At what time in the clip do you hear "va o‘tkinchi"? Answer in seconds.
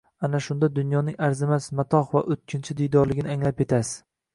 2.17-2.81